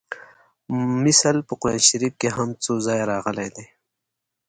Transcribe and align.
مثل 1.03 1.35
په 1.47 1.53
قران 1.61 1.81
شریف 1.89 2.13
کې 2.21 2.29
هم 2.37 2.49
څو 2.63 2.73
ځایه 2.85 3.05
راغلی 3.11 3.49
دی 3.55 3.65